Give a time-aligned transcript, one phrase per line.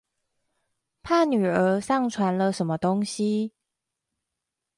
[1.03, 3.51] 怕女兒上傳了什麼東西